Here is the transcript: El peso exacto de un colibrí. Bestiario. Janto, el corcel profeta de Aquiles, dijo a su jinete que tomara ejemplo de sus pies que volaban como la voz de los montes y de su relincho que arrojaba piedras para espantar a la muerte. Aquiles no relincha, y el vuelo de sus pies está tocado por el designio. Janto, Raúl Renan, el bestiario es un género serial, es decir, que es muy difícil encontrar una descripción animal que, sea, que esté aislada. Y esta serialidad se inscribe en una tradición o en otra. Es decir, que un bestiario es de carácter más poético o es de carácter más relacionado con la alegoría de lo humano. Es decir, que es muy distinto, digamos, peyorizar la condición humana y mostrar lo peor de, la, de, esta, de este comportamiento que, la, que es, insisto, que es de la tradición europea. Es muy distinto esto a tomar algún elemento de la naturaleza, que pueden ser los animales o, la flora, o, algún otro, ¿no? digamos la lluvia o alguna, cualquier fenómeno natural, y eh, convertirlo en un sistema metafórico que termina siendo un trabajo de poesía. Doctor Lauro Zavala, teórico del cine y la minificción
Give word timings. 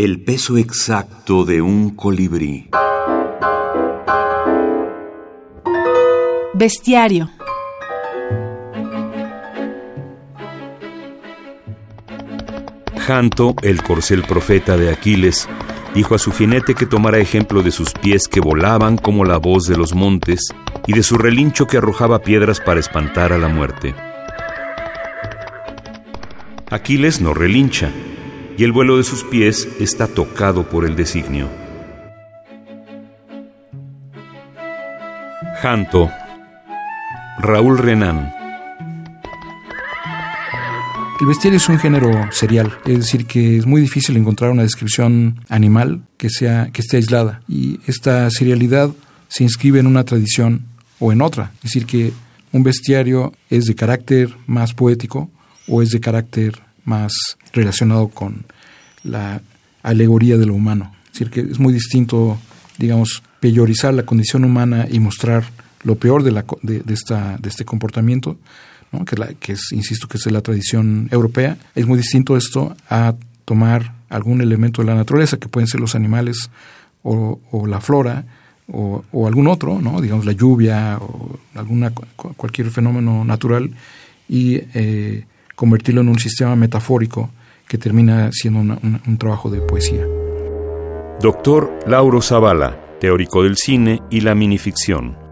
El 0.00 0.20
peso 0.20 0.56
exacto 0.56 1.44
de 1.44 1.60
un 1.60 1.90
colibrí. 1.96 2.70
Bestiario. 6.54 7.28
Janto, 12.96 13.56
el 13.62 13.82
corcel 13.82 14.22
profeta 14.22 14.76
de 14.76 14.92
Aquiles, 14.92 15.48
dijo 15.96 16.14
a 16.14 16.18
su 16.20 16.30
jinete 16.30 16.76
que 16.76 16.86
tomara 16.86 17.18
ejemplo 17.18 17.64
de 17.64 17.72
sus 17.72 17.92
pies 17.92 18.28
que 18.28 18.38
volaban 18.38 18.98
como 18.98 19.24
la 19.24 19.38
voz 19.38 19.66
de 19.66 19.76
los 19.76 19.96
montes 19.96 20.54
y 20.86 20.92
de 20.92 21.02
su 21.02 21.18
relincho 21.18 21.66
que 21.66 21.78
arrojaba 21.78 22.20
piedras 22.20 22.60
para 22.60 22.78
espantar 22.78 23.32
a 23.32 23.38
la 23.38 23.48
muerte. 23.48 23.96
Aquiles 26.70 27.20
no 27.20 27.34
relincha, 27.34 27.90
y 28.58 28.64
el 28.64 28.72
vuelo 28.72 28.96
de 28.96 29.04
sus 29.04 29.22
pies 29.22 29.68
está 29.78 30.08
tocado 30.08 30.68
por 30.68 30.84
el 30.84 30.96
designio. 30.96 31.48
Janto, 35.62 36.10
Raúl 37.38 37.78
Renan, 37.78 38.34
el 41.20 41.26
bestiario 41.26 41.56
es 41.56 41.68
un 41.68 41.78
género 41.78 42.10
serial, 42.30 42.78
es 42.84 42.98
decir, 42.98 43.26
que 43.26 43.56
es 43.58 43.66
muy 43.66 43.80
difícil 43.80 44.16
encontrar 44.16 44.50
una 44.50 44.62
descripción 44.62 45.40
animal 45.48 46.02
que, 46.16 46.30
sea, 46.30 46.70
que 46.72 46.80
esté 46.80 46.98
aislada. 46.98 47.40
Y 47.48 47.80
esta 47.88 48.30
serialidad 48.30 48.92
se 49.26 49.42
inscribe 49.42 49.80
en 49.80 49.88
una 49.88 50.04
tradición 50.04 50.66
o 51.00 51.12
en 51.12 51.22
otra. 51.22 51.50
Es 51.56 51.72
decir, 51.72 51.86
que 51.86 52.12
un 52.52 52.62
bestiario 52.62 53.32
es 53.50 53.64
de 53.64 53.74
carácter 53.74 54.32
más 54.46 54.74
poético 54.74 55.28
o 55.66 55.82
es 55.82 55.90
de 55.90 55.98
carácter 55.98 56.67
más 56.88 57.12
relacionado 57.52 58.08
con 58.08 58.46
la 59.04 59.42
alegoría 59.82 60.36
de 60.36 60.46
lo 60.46 60.54
humano. 60.54 60.92
Es 61.06 61.12
decir, 61.12 61.30
que 61.30 61.40
es 61.40 61.58
muy 61.58 61.72
distinto, 61.72 62.38
digamos, 62.78 63.22
peyorizar 63.40 63.94
la 63.94 64.04
condición 64.04 64.44
humana 64.44 64.86
y 64.90 64.98
mostrar 64.98 65.44
lo 65.84 65.96
peor 65.96 66.22
de, 66.22 66.32
la, 66.32 66.44
de, 66.62 66.82
esta, 66.92 67.36
de 67.38 67.48
este 67.48 67.64
comportamiento 67.64 68.36
que, 69.06 69.16
la, 69.16 69.28
que 69.34 69.52
es, 69.52 69.70
insisto, 69.72 70.08
que 70.08 70.16
es 70.16 70.24
de 70.24 70.30
la 70.30 70.40
tradición 70.40 71.08
europea. 71.10 71.58
Es 71.74 71.86
muy 71.86 71.98
distinto 71.98 72.36
esto 72.36 72.74
a 72.88 73.14
tomar 73.44 73.94
algún 74.08 74.40
elemento 74.40 74.82
de 74.82 74.88
la 74.88 74.94
naturaleza, 74.94 75.36
que 75.36 75.48
pueden 75.48 75.68
ser 75.68 75.80
los 75.80 75.94
animales 75.94 76.50
o, 77.02 77.38
la 77.66 77.80
flora, 77.80 78.24
o, 78.70 79.26
algún 79.26 79.46
otro, 79.46 79.80
¿no? 79.80 80.00
digamos 80.00 80.26
la 80.26 80.32
lluvia 80.32 80.98
o 81.00 81.38
alguna, 81.54 81.90
cualquier 81.90 82.70
fenómeno 82.70 83.24
natural, 83.24 83.70
y 84.28 84.60
eh, 84.74 85.24
convertirlo 85.58 86.02
en 86.02 86.08
un 86.08 86.20
sistema 86.20 86.54
metafórico 86.54 87.30
que 87.66 87.78
termina 87.78 88.30
siendo 88.30 88.60
un 88.60 89.18
trabajo 89.18 89.50
de 89.50 89.60
poesía. 89.60 90.06
Doctor 91.20 91.80
Lauro 91.84 92.22
Zavala, 92.22 92.78
teórico 93.00 93.42
del 93.42 93.56
cine 93.56 94.00
y 94.08 94.20
la 94.20 94.36
minificción 94.36 95.27